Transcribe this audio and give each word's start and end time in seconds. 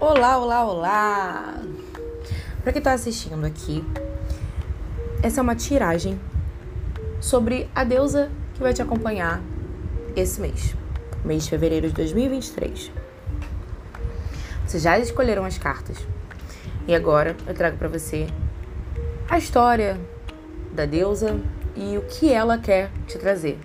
Olá, 0.00 0.38
olá, 0.38 0.64
olá! 0.64 1.54
Para 2.62 2.72
quem 2.72 2.80
está 2.80 2.94
assistindo 2.94 3.44
aqui, 3.44 3.84
essa 5.22 5.40
é 5.40 5.42
uma 5.42 5.54
tiragem 5.54 6.18
sobre 7.20 7.68
a 7.74 7.84
deusa 7.84 8.30
que 8.54 8.62
vai 8.62 8.72
te 8.72 8.80
acompanhar 8.80 9.42
esse 10.16 10.40
mês, 10.40 10.74
mês 11.22 11.44
de 11.44 11.50
fevereiro 11.50 11.88
de 11.88 11.92
2023. 11.92 12.90
Vocês 14.66 14.82
já 14.82 14.98
escolheram 14.98 15.44
as 15.44 15.58
cartas 15.58 15.98
e 16.88 16.94
agora 16.94 17.36
eu 17.46 17.54
trago 17.54 17.76
para 17.76 17.88
você 17.88 18.26
a 19.28 19.36
história 19.36 20.00
da 20.72 20.86
deusa 20.86 21.38
e 21.76 21.98
o 21.98 22.02
que 22.06 22.32
ela 22.32 22.56
quer 22.56 22.90
te 23.06 23.18
trazer. 23.18 23.60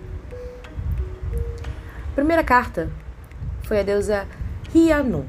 A 2.10 2.14
primeira 2.14 2.44
carta 2.44 2.90
foi 3.62 3.80
a 3.80 3.82
deusa 3.82 4.28
Rianu. 4.70 5.24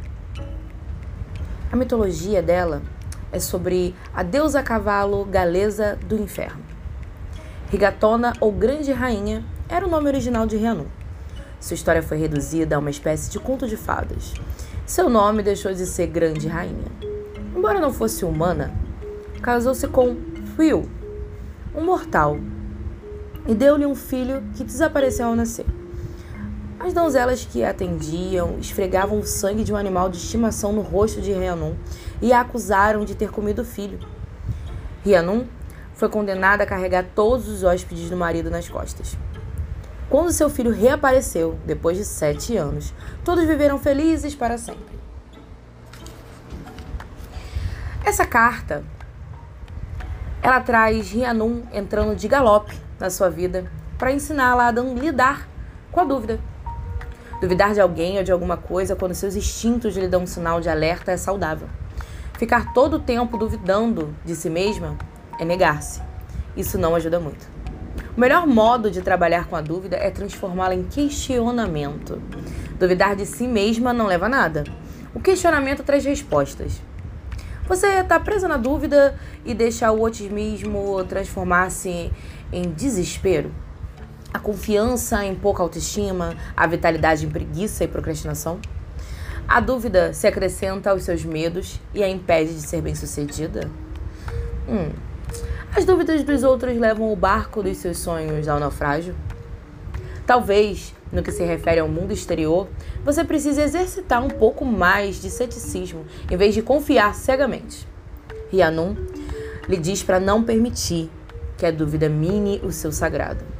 A 1.70 1.76
mitologia 1.76 2.41
dela 2.41 2.81
é 3.30 3.39
sobre 3.39 3.94
a 4.13 4.23
deusa 4.23 4.63
cavalo 4.63 5.26
galesa 5.26 5.99
do 6.07 6.16
inferno. 6.16 6.63
Rigatona, 7.70 8.31
ou 8.40 8.53
Grande 8.53 8.93
Rainha, 8.93 9.43
era 9.67 9.85
o 9.85 9.90
nome 9.90 10.07
original 10.07 10.48
de 10.48 10.55
Rianu. 10.55 10.88
Sua 11.59 11.76
história 11.76 12.02
foi 12.02 12.17
reduzida 12.17 12.77
a 12.77 12.80
uma 12.80 12.90
espécie 12.90 13.30
de 13.30 13.38
conto 13.38 13.67
de 13.67 13.76
fadas. 13.76 14.34
Seu 14.85 15.09
nome 15.09 15.43
deixou 15.43 15.73
de 15.73 15.85
ser 15.85 16.07
Grande 16.07 16.48
Rainha. 16.48 16.90
Embora 17.53 17.81
não 17.81 17.91
fosse 17.91 18.23
humana, 18.23 18.73
casou-se 19.41 19.85
com 19.90 20.15
Will, 20.57 20.90
um 21.76 21.84
mortal, 21.84 22.38
e 23.45 23.54
deu-lhe 23.54 23.85
um 23.85 23.95
filho 23.95 24.41
que 24.55 24.63
desapareceu 24.63 25.27
ao 25.27 25.35
nascer. 25.35 25.65
As 26.88 26.94
donzelas 26.94 27.44
que 27.44 27.66
atendiam 27.66 28.57
esfregavam 28.60 29.20
o 29.20 29.26
sangue 29.26 29.66
de 29.66 29.74
um 29.74 29.76
animal 29.76 30.07
de 30.07 30.16
estimação 30.16 30.71
no 30.71 30.80
rosto 30.80 31.20
de 31.20 31.34
Rhiannon 31.34 31.74
e 32.21 32.32
a 32.32 32.40
acusaram 32.40 33.04
de 33.04 33.13
ter 33.13 33.30
comido 33.30 33.62
o 33.62 33.66
filho. 33.66 33.99
Rhiannon 35.04 35.43
foi 35.96 36.08
condenada 36.08 36.63
a 36.63 36.65
carregar 36.65 37.05
todos 37.13 37.49
os 37.49 37.62
hóspedes 37.62 38.10
do 38.10 38.15
marido 38.15 38.49
nas 38.49 38.70
costas. 38.70 39.18
Quando 40.10 40.32
seu 40.32 40.49
filho 40.49 40.71
reapareceu, 40.71 41.60
depois 41.65 41.98
de 41.98 42.05
sete 42.05 42.55
anos, 42.55 42.93
todos 43.21 43.43
viveram 43.43 43.77
felizes 43.77 44.34
para 44.34 44.58
sempre. 44.58 44.98
Essa 48.05 48.26
carta, 48.26 48.85
ela 50.41 50.62
traz 50.62 51.12
Rhiannon 51.12 51.63
entrando 51.74 52.15
de 52.15 52.30
galope 52.30 52.80
na 52.98 53.10
sua 53.10 53.30
vida 53.30 53.70
para 53.98 54.13
ensiná-la 54.13 54.68
a 54.68 54.71
lidar 54.71 55.49
com 55.91 55.99
a 55.99 56.05
dúvida. 56.05 56.40
Duvidar 57.40 57.74
de 57.74 57.80
alguém 57.80 58.18
ou 58.18 58.24
de 58.24 58.32
alguma 58.32 58.57
coisa 58.57 58.96
quando 58.96 59.13
seus 59.13 59.35
instintos 59.35 59.96
lhe 59.96 60.07
dão 60.07 60.24
um 60.24 60.27
sinal 60.27 60.60
de 60.60 60.70
alerta 60.70 61.12
é 61.12 61.18
saudável. 61.18 61.68
Ficar 62.40 62.74
todo 62.74 62.96
o 62.96 62.99
tempo 62.99 63.38
duvidando 63.38 64.16
de 64.25 64.35
si 64.35 64.50
mesma 64.50 64.97
é 65.40 65.46
negar-se. 65.46 66.02
Isso 66.56 66.80
não 66.80 66.96
ajuda 66.96 67.19
muito. 67.19 67.47
O 68.16 68.19
melhor 68.19 68.47
modo 68.47 68.90
de 68.90 69.03
trabalhar 69.03 69.46
com 69.46 69.56
a 69.56 69.62
dúvida 69.62 69.96
é 69.96 70.09
transformá-la 70.09 70.74
em 70.74 70.84
questionamento. 70.84 72.19
Duvidar 72.80 73.16
de 73.16 73.28
si 73.28 73.47
mesma 73.47 73.94
não 73.94 74.08
leva 74.08 74.25
a 74.25 74.30
nada. 74.30 74.63
O 75.13 75.19
questionamento 75.19 75.84
traz 75.84 76.03
respostas. 76.03 76.81
Você 77.68 77.85
está 77.88 78.19
presa 78.19 78.47
na 78.47 78.58
dúvida 78.58 79.16
e 79.46 79.53
deixa 79.53 79.91
o 79.91 80.02
otimismo 80.02 81.03
transformar-se 81.03 82.12
em 82.52 82.63
desespero? 82.72 83.52
A 84.34 84.40
confiança 84.40 85.24
em 85.25 85.36
pouca 85.36 85.64
autoestima, 85.64 86.36
a 86.56 86.68
vitalidade 86.68 87.25
em 87.25 87.30
preguiça 87.30 87.84
e 87.84 87.88
procrastinação? 87.88 88.59
A 89.47 89.59
dúvida 89.62 90.14
se 90.14 90.28
acrescenta 90.28 90.90
aos 90.90 91.03
seus 91.03 91.24
medos 91.24 91.80
e 91.94 92.03
a 92.03 92.09
impede 92.09 92.54
de 92.54 92.62
ser 92.62 92.82
bem-sucedida? 92.82 93.70
Hum. 94.68 94.92
As 95.74 95.86
dúvidas 95.86 96.24
dos 96.24 96.44
outros 96.44 96.78
levam 96.78 97.12
o 97.12 97.16
barco 97.16 97.64
dos 97.64 97.78
seus 97.78 97.98
sonhos 98.00 98.48
ao 98.48 98.60
naufrágio? 98.60 99.16
Talvez, 100.26 100.94
no 101.12 101.24
que 101.24 101.32
se 101.32 101.44
refere 101.46 101.80
ao 101.80 101.88
mundo 101.88 102.12
exterior, 102.12 102.68
você 103.06 103.24
precise 103.24 103.62
exercitar 103.62 104.22
um 104.22 104.28
pouco 104.28 104.66
mais 104.66 105.22
de 105.22 105.30
ceticismo 105.30 106.06
em 106.30 106.36
vez 106.36 106.54
de 106.54 106.62
confiar 106.62 107.16
cegamente. 107.16 107.88
Rhiannon 108.52 108.96
lhe 109.70 109.78
diz 109.78 110.04
para 110.04 110.20
não 110.20 110.44
permitir 110.44 111.10
que 111.58 111.66
a 111.66 111.72
dúvida 111.72 112.10
mine 112.10 112.60
o 112.64 112.72
seu 112.72 112.92
sagrado. 112.92 113.56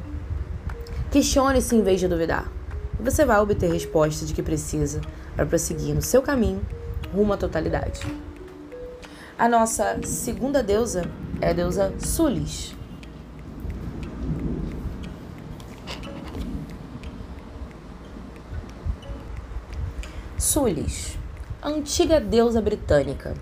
Questione-se 1.10 1.74
em 1.74 1.82
vez 1.82 2.00
de 2.00 2.06
duvidar. 2.06 2.46
E 3.00 3.02
você 3.02 3.24
vai 3.24 3.40
obter 3.40 3.72
resposta 3.72 4.26
de 4.26 4.34
que 4.34 4.42
precisa 4.42 5.00
para 5.34 5.46
prosseguir 5.46 5.94
no 5.94 6.02
seu 6.02 6.20
caminho 6.20 6.60
rumo 7.14 7.32
à 7.32 7.36
totalidade. 7.38 8.00
A 9.38 9.48
nossa 9.48 9.98
segunda 10.04 10.62
deusa 10.62 11.10
é 11.40 11.48
a 11.48 11.52
deusa 11.54 11.94
Sulis. 11.98 12.76
Sulis, 20.36 21.16
a 21.62 21.68
antiga 21.68 22.20
deusa 22.20 22.60
britânica. 22.60 23.32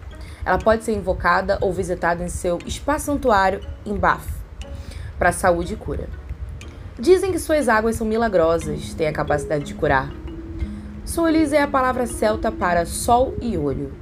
Ela 0.44 0.59
pode 0.59 0.84
ser 0.84 0.93
invocada 0.93 1.59
ou 1.60 1.72
visitada 1.72 2.22
em 2.22 2.28
seu 2.28 2.59
espaço-santuário 2.65 3.60
em 3.84 3.97
Bath, 3.97 4.28
para 5.19 5.33
saúde 5.33 5.75
e 5.75 5.77
cura. 5.77 6.09
Dizem 6.98 7.30
que 7.30 7.38
suas 7.38 7.68
águas 7.68 7.96
são 7.96 8.06
milagrosas, 8.06 8.94
têm 8.94 9.06
a 9.06 9.12
capacidade 9.12 9.64
de 9.64 9.74
curar. 9.74 10.10
Sulis 11.04 11.52
é 11.52 11.60
a 11.60 11.68
palavra 11.68 12.06
celta 12.06 12.50
para 12.50 12.86
sol 12.86 13.34
e 13.38 13.58
olho. 13.58 13.92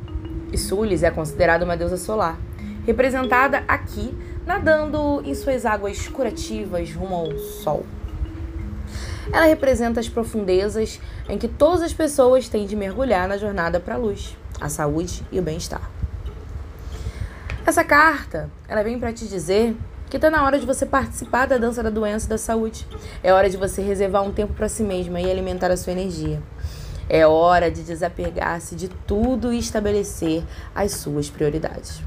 E 0.53 0.57
Sulis 0.57 1.03
é 1.03 1.11
considerada 1.11 1.65
uma 1.65 1.77
deusa 1.77 1.97
solar, 1.97 2.39
representada 2.87 3.65
aqui 3.67 4.17
nadando 4.47 5.21
em 5.25 5.35
suas 5.35 5.67
águas 5.67 6.07
curativas 6.07 6.93
rumo 6.93 7.17
ao 7.17 7.37
sol. 7.37 7.85
Ela 9.33 9.47
representa 9.47 9.99
as 9.99 10.09
profundezas 10.09 11.01
em 11.29 11.37
que 11.37 11.49
todas 11.49 11.83
as 11.83 11.93
pessoas 11.93 12.49
têm 12.49 12.65
de 12.65 12.77
mergulhar 12.77 13.27
na 13.27 13.37
jornada 13.37 13.81
para 13.81 13.95
a 13.95 13.99
luz, 13.99 14.37
a 14.61 14.69
saúde 14.69 15.27
e 15.33 15.41
o 15.41 15.43
bem-estar. 15.43 15.91
Essa 17.67 17.83
carta, 17.83 18.49
ela 18.69 18.85
vem 18.85 19.01
para 19.01 19.13
te 19.13 19.27
dizer 19.27 19.75
que 20.15 20.19
está 20.19 20.31
na 20.31 20.45
hora 20.45 20.61
de 20.61 20.65
você 20.65 20.87
participar 20.87 21.45
da 21.45 21.59
dança 21.59 21.83
da 21.83 21.91
doença 21.91 22.27
e 22.27 22.29
da 22.29 22.39
saúde. 22.39 22.87
É 23.21 23.33
hora 23.33 23.51
de 23.51 23.57
você 23.57 23.83
reservar 23.83 24.23
um 24.23 24.31
tempo 24.31 24.55
para 24.55 24.69
si 24.69 24.85
mesma 24.85 25.21
e 25.21 25.29
alimentar 25.29 25.73
a 25.73 25.77
sua 25.77 25.93
energia. 25.93 26.41
É 27.09 27.27
hora 27.27 27.69
de 27.69 27.83
desapegar-se 27.83 28.77
de 28.77 28.89
tudo 28.89 29.53
e 29.53 29.59
estabelecer 29.59 30.45
as 30.73 30.93
suas 30.93 31.29
prioridades. 31.29 32.01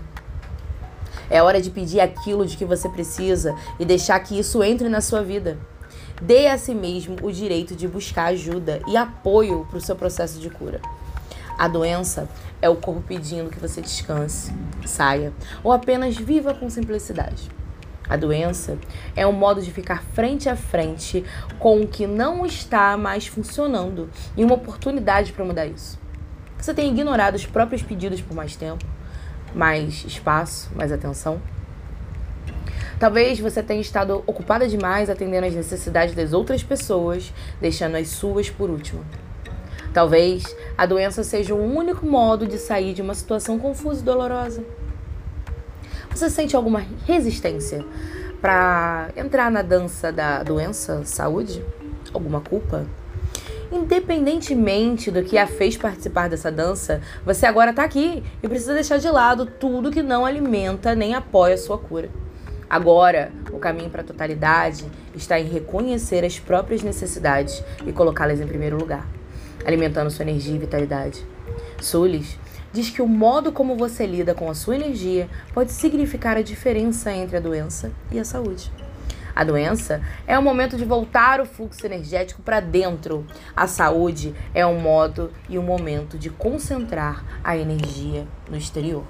É 1.29 1.43
hora 1.43 1.59
de 1.59 1.69
pedir 1.69 1.99
aquilo 1.99 2.45
de 2.45 2.55
que 2.55 2.63
você 2.63 2.87
precisa 2.87 3.53
e 3.77 3.83
deixar 3.83 4.17
que 4.21 4.39
isso 4.39 4.63
entre 4.63 4.87
na 4.87 5.01
sua 5.01 5.21
vida. 5.21 5.57
Dê 6.21 6.47
a 6.47 6.57
si 6.57 6.73
mesmo 6.73 7.17
o 7.21 7.29
direito 7.29 7.75
de 7.75 7.89
buscar 7.89 8.27
ajuda 8.27 8.79
e 8.87 8.95
apoio 8.95 9.67
para 9.69 9.79
o 9.79 9.81
seu 9.81 9.97
processo 9.97 10.39
de 10.39 10.49
cura. 10.49 10.79
A 11.59 11.67
doença 11.67 12.29
é 12.61 12.69
o 12.69 12.77
corpo 12.77 13.03
pedindo 13.05 13.49
que 13.49 13.59
você 13.59 13.81
descanse, 13.81 14.53
saia 14.85 15.33
ou 15.61 15.73
apenas 15.73 16.15
viva 16.15 16.53
com 16.53 16.69
simplicidade. 16.69 17.56
A 18.09 18.15
doença 18.15 18.77
é 19.15 19.27
um 19.27 19.33
modo 19.33 19.61
de 19.61 19.71
ficar 19.71 20.03
frente 20.13 20.47
a 20.47 20.55
frente 20.55 21.23
com 21.59 21.81
o 21.81 21.87
que 21.87 22.07
não 22.07 22.45
está 22.45 22.95
mais 22.95 23.27
funcionando 23.27 24.09
e 24.35 24.43
uma 24.43 24.55
oportunidade 24.55 25.33
para 25.33 25.43
mudar 25.43 25.65
isso. 25.65 25.99
Você 26.57 26.73
tem 26.73 26.89
ignorado 26.89 27.35
os 27.35 27.45
próprios 27.45 27.83
pedidos 27.83 28.21
por 28.21 28.33
mais 28.33 28.55
tempo, 28.55 28.85
mais 29.53 30.05
espaço, 30.05 30.71
mais 30.75 30.91
atenção? 30.91 31.41
Talvez 32.99 33.39
você 33.39 33.61
tenha 33.61 33.79
estado 33.79 34.23
ocupada 34.25 34.67
demais 34.67 35.09
atendendo 35.09 35.45
às 35.45 35.53
necessidades 35.53 36.15
das 36.15 36.33
outras 36.33 36.63
pessoas, 36.63 37.31
deixando 37.61 37.95
as 37.95 38.07
suas 38.07 38.49
por 38.49 38.71
último. 38.71 39.05
Talvez 39.93 40.55
a 40.75 40.85
doença 40.85 41.23
seja 41.23 41.53
o 41.53 41.75
único 41.75 42.05
modo 42.05 42.47
de 42.47 42.57
sair 42.57 42.93
de 42.93 43.01
uma 43.01 43.13
situação 43.13 43.59
confusa 43.59 44.01
e 44.01 44.03
dolorosa. 44.03 44.63
Você 46.17 46.31
sente 46.31 46.55
alguma 46.55 46.83
resistência 47.05 47.85
para 48.41 49.09
entrar 49.15 49.51
na 49.51 49.61
dança 49.61 50.11
da 50.11 50.41
doença, 50.41 51.05
saúde? 51.05 51.63
Alguma 52.11 52.41
culpa? 52.41 52.87
Independentemente 53.71 55.11
do 55.11 55.21
que 55.21 55.37
a 55.37 55.45
fez 55.45 55.77
participar 55.77 56.27
dessa 56.27 56.51
dança, 56.51 57.01
você 57.23 57.45
agora 57.45 57.69
está 57.69 57.83
aqui 57.83 58.23
e 58.41 58.47
precisa 58.47 58.73
deixar 58.73 58.97
de 58.97 59.07
lado 59.07 59.45
tudo 59.45 59.91
que 59.91 60.01
não 60.01 60.25
alimenta 60.25 60.95
nem 60.95 61.13
apoia 61.13 61.53
a 61.53 61.57
sua 61.59 61.77
cura. 61.77 62.09
Agora, 62.67 63.31
o 63.51 63.59
caminho 63.59 63.91
para 63.91 64.01
a 64.01 64.05
totalidade 64.05 64.85
está 65.13 65.39
em 65.39 65.47
reconhecer 65.47 66.25
as 66.25 66.39
próprias 66.39 66.81
necessidades 66.81 67.63
e 67.85 67.91
colocá-las 67.91 68.41
em 68.41 68.47
primeiro 68.47 68.75
lugar, 68.75 69.07
alimentando 69.63 70.09
sua 70.09 70.23
energia 70.23 70.55
e 70.55 70.57
vitalidade. 70.57 71.23
Sulis 71.79 72.39
diz 72.77 72.91
que 72.91 73.01
o 73.01 73.07
modo 73.07 73.51
como 73.51 73.75
você 73.75 74.05
lida 74.05 74.35
com 74.35 74.51
a 74.51 74.53
sua 74.53 74.75
energia 74.75 75.27
pode 75.51 75.71
significar 75.71 76.37
a 76.37 76.43
diferença 76.43 77.11
entre 77.11 77.35
a 77.35 77.39
doença 77.39 77.91
e 78.11 78.19
a 78.19 78.23
saúde. 78.23 78.71
A 79.35 79.43
doença 79.43 79.99
é 80.27 80.37
o 80.37 80.43
momento 80.43 80.77
de 80.77 80.85
voltar 80.85 81.41
o 81.41 81.45
fluxo 81.47 81.83
energético 81.87 82.43
para 82.43 82.59
dentro. 82.59 83.25
A 83.55 83.65
saúde 83.65 84.35
é 84.53 84.63
um 84.63 84.79
modo 84.79 85.31
e 85.49 85.57
um 85.57 85.63
momento 85.63 86.19
de 86.19 86.29
concentrar 86.29 87.25
a 87.43 87.57
energia 87.57 88.27
no 88.47 88.55
exterior. 88.55 89.05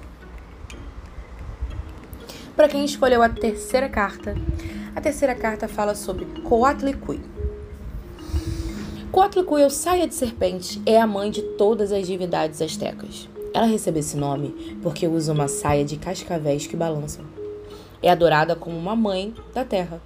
Para 2.56 2.70
quem 2.70 2.86
escolheu 2.86 3.22
a 3.22 3.28
terceira 3.28 3.90
carta, 3.90 4.34
a 4.96 5.00
terceira 5.02 5.34
carta 5.34 5.68
fala 5.68 5.94
sobre 5.94 6.24
Coatlicue. 6.42 7.20
Coatlicue, 9.12 9.62
ou 9.62 9.68
saia 9.68 10.08
de 10.08 10.14
serpente, 10.14 10.80
é 10.86 10.98
a 10.98 11.06
mãe 11.06 11.30
de 11.30 11.42
todas 11.42 11.92
as 11.92 12.06
divindades 12.06 12.62
astecas. 12.62 13.28
Ela 13.54 13.66
recebeu 13.66 14.00
esse 14.00 14.16
nome 14.16 14.78
porque 14.82 15.06
usa 15.06 15.32
uma 15.32 15.48
saia 15.48 15.84
de 15.84 15.96
cascavéis 15.96 16.66
que 16.66 16.76
balançam. 16.76 17.24
É 18.02 18.10
adorada 18.10 18.54
como 18.54 18.76
uma 18.76 18.94
mãe 18.94 19.34
da 19.52 19.64
terra, 19.64 20.00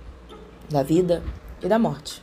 da 0.70 0.82
vida 0.82 1.22
e 1.62 1.68
da 1.68 1.78
morte. 1.78 2.22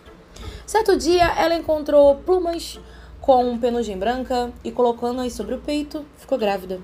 Certo 0.66 0.98
dia, 0.98 1.26
ela 1.38 1.56
encontrou 1.56 2.16
plumas 2.16 2.80
com 3.20 3.58
penugem 3.58 3.98
branca 3.98 4.52
e, 4.64 4.72
colocando-as 4.72 5.34
sobre 5.34 5.56
o 5.56 5.60
peito, 5.60 6.06
ficou 6.18 6.38
grávida. 6.38 6.80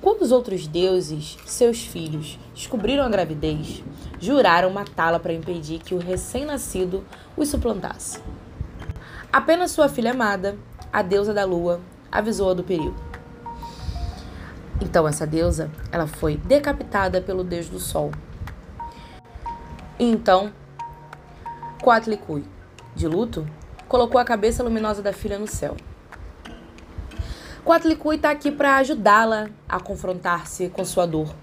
Quando 0.00 0.22
os 0.22 0.30
outros 0.30 0.66
deuses, 0.66 1.36
seus 1.46 1.80
filhos, 1.80 2.38
descobriram 2.54 3.04
a 3.04 3.08
gravidez, 3.08 3.82
juraram 4.20 4.70
matá-la 4.70 5.18
para 5.18 5.32
impedir 5.32 5.80
que 5.80 5.94
o 5.94 5.98
recém-nascido 5.98 7.04
os 7.36 7.48
suplantasse. 7.48 8.20
Apenas 9.32 9.72
sua 9.72 9.88
filha 9.88 10.12
amada, 10.12 10.56
a 10.92 11.02
deusa 11.02 11.34
da 11.34 11.44
lua, 11.44 11.80
avisou-a 12.10 12.54
do 12.54 12.62
perigo. 12.62 13.05
Então 14.80 15.08
essa 15.08 15.26
deusa, 15.26 15.70
ela 15.90 16.06
foi 16.06 16.36
decapitada 16.36 17.20
pelo 17.20 17.42
deus 17.42 17.68
do 17.68 17.78
sol. 17.78 18.10
Então, 19.98 20.52
Coatlicue, 21.82 22.44
de 22.94 23.06
luto, 23.06 23.46
colocou 23.88 24.20
a 24.20 24.24
cabeça 24.24 24.62
luminosa 24.62 25.02
da 25.02 25.12
filha 25.12 25.38
no 25.38 25.46
céu. 25.46 25.76
Coatlicue 27.64 28.16
está 28.16 28.30
aqui 28.30 28.50
para 28.50 28.76
ajudá-la 28.76 29.48
a 29.68 29.80
confrontar-se 29.80 30.68
com 30.68 30.84
sua 30.84 31.06
dor. 31.06 31.34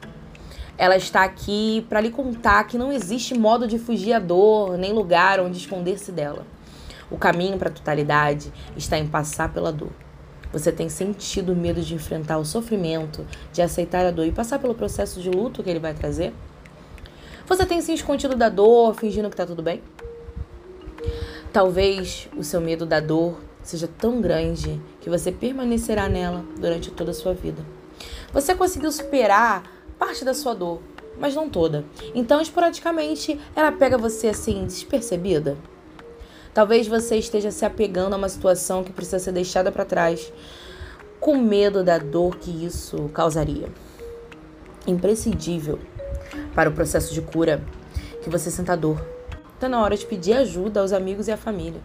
Ela 0.77 0.95
está 0.95 1.23
aqui 1.23 1.85
para 1.89 2.01
lhe 2.01 2.09
contar 2.09 2.63
que 2.65 2.77
não 2.77 2.91
existe 2.91 3.37
modo 3.37 3.67
de 3.67 3.77
fugir 3.77 4.13
à 4.13 4.19
dor, 4.19 4.77
nem 4.77 4.93
lugar 4.93 5.39
onde 5.39 5.57
esconder-se 5.57 6.11
dela. 6.11 6.45
O 7.11 7.17
caminho 7.17 7.57
para 7.57 7.69
a 7.69 7.73
totalidade 7.73 8.51
está 8.75 8.97
em 8.97 9.07
passar 9.07 9.53
pela 9.53 9.71
dor. 9.71 9.91
Você 10.53 10.71
tem 10.71 10.87
sentido 10.87 11.55
medo 11.55 11.81
de 11.81 11.95
enfrentar 11.95 12.37
o 12.37 12.45
sofrimento, 12.45 13.25
de 13.51 13.59
aceitar 13.59 14.05
a 14.05 14.11
dor 14.11 14.27
e 14.27 14.31
passar 14.31 14.59
pelo 14.59 14.75
processo 14.75 15.19
de 15.19 15.31
luto 15.31 15.63
que 15.63 15.69
ele 15.69 15.79
vai 15.79 15.95
trazer? 15.95 16.31
Você 17.47 17.65
tem 17.65 17.81
se 17.81 17.91
escondido 17.91 18.35
da 18.35 18.49
dor, 18.49 18.93
fingindo 18.93 19.29
que 19.29 19.33
está 19.33 19.47
tudo 19.47 19.63
bem? 19.63 19.81
Talvez 21.51 22.29
o 22.37 22.43
seu 22.43 22.61
medo 22.61 22.85
da 22.85 22.99
dor 22.99 23.41
seja 23.63 23.89
tão 23.97 24.21
grande 24.21 24.79
que 25.01 25.09
você 25.09 25.31
permanecerá 25.31 26.07
nela 26.07 26.45
durante 26.59 26.91
toda 26.91 27.09
a 27.09 27.15
sua 27.15 27.33
vida. 27.33 27.65
Você 28.31 28.53
conseguiu 28.53 28.91
superar 28.91 29.63
parte 29.97 30.23
da 30.23 30.35
sua 30.35 30.53
dor, 30.53 30.81
mas 31.19 31.33
não 31.33 31.49
toda. 31.49 31.83
Então, 32.13 32.39
esporadicamente, 32.39 33.39
ela 33.55 33.71
pega 33.71 33.97
você 33.97 34.27
assim, 34.27 34.65
despercebida. 34.65 35.57
Talvez 36.53 36.87
você 36.87 37.17
esteja 37.17 37.49
se 37.49 37.65
apegando 37.65 38.13
a 38.13 38.17
uma 38.17 38.29
situação 38.29 38.83
que 38.83 38.93
precisa 38.93 39.17
ser 39.17 39.31
deixada 39.31 39.71
para 39.71 39.85
trás, 39.85 40.31
com 41.19 41.37
medo 41.37 41.83
da 41.83 41.97
dor 41.97 42.37
que 42.37 42.65
isso 42.65 43.09
causaria. 43.09 43.69
Imprescindível 44.85 45.79
para 46.53 46.69
o 46.69 46.73
processo 46.73 47.13
de 47.13 47.21
cura 47.21 47.63
que 48.21 48.29
você 48.29 48.51
sinta 48.51 48.77
dor. 48.77 49.03
Está 49.55 49.67
na 49.67 49.81
hora 49.81 49.97
de 49.97 50.05
pedir 50.05 50.33
ajuda 50.33 50.81
aos 50.81 50.91
amigos 50.91 51.27
e 51.27 51.31
à 51.31 51.37
família. 51.37 51.81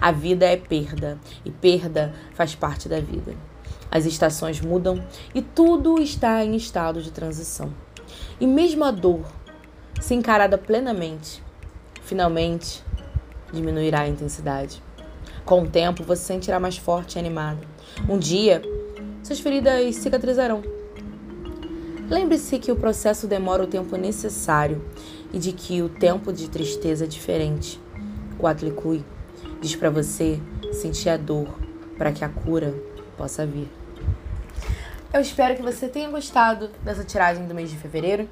A 0.00 0.10
vida 0.10 0.46
é 0.46 0.56
perda 0.56 1.18
e 1.44 1.50
perda 1.50 2.12
faz 2.34 2.54
parte 2.54 2.88
da 2.88 3.00
vida. 3.00 3.34
As 3.90 4.04
estações 4.04 4.60
mudam 4.60 5.02
e 5.34 5.40
tudo 5.42 6.00
está 6.00 6.44
em 6.44 6.56
estado 6.56 7.00
de 7.02 7.12
transição. 7.12 7.72
E 8.40 8.46
mesmo 8.46 8.84
a 8.84 8.90
dor, 8.90 9.26
se 10.00 10.14
encarada 10.14 10.58
plenamente, 10.58 11.42
finalmente 12.02 12.82
diminuirá 13.52 14.00
a 14.00 14.08
intensidade. 14.08 14.82
Com 15.44 15.62
o 15.62 15.68
tempo, 15.68 16.04
você 16.04 16.20
se 16.20 16.26
sentirá 16.26 16.60
mais 16.60 16.76
forte 16.76 17.16
e 17.16 17.18
animado. 17.18 17.66
Um 18.08 18.18
dia, 18.18 18.62
suas 19.22 19.40
feridas 19.40 19.96
cicatrizarão. 19.96 20.62
Lembre-se 22.08 22.58
que 22.58 22.72
o 22.72 22.76
processo 22.76 23.26
demora 23.26 23.62
o 23.62 23.66
tempo 23.66 23.96
necessário 23.96 24.82
e 25.32 25.38
de 25.38 25.52
que 25.52 25.82
o 25.82 25.88
tempo 25.88 26.32
de 26.32 26.48
tristeza 26.48 27.04
é 27.04 27.08
diferente. 27.08 27.80
Coatlicue 28.38 29.04
diz 29.60 29.74
para 29.74 29.90
você 29.90 30.40
sentir 30.72 31.10
a 31.10 31.16
dor 31.16 31.48
para 31.96 32.12
que 32.12 32.24
a 32.24 32.28
cura 32.28 32.74
possa 33.16 33.44
vir. 33.44 33.68
Eu 35.12 35.20
espero 35.20 35.56
que 35.56 35.62
você 35.62 35.88
tenha 35.88 36.08
gostado 36.08 36.70
dessa 36.82 37.02
tiragem 37.02 37.46
do 37.46 37.54
mês 37.54 37.70
de 37.70 37.76
fevereiro 37.76 38.28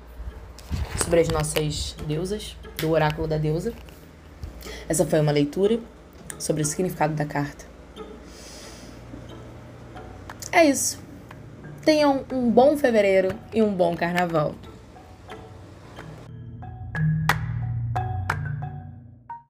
sobre 1.03 1.21
as 1.21 1.29
nossas 1.29 1.97
deusas, 2.07 2.57
do 2.79 2.91
oráculo 2.91 3.27
da 3.27 3.39
deusa. 3.39 3.73
Essa 4.89 5.07
foi 5.07 5.21
uma 5.21 5.33
leitura 5.33 5.79
sobre 6.39 6.63
o 6.63 6.65
significado 6.65 7.15
da 7.15 7.25
carta. 7.25 7.65
É 10.53 10.65
isso. 10.65 10.99
Tenham 11.85 12.25
um 12.33 12.51
bom 12.51 12.77
fevereiro 12.77 13.29
e 13.53 13.63
um 13.63 13.73
bom 13.73 13.97
carnaval. 13.97 14.55